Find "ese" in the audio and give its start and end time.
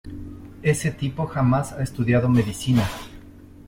0.63-0.89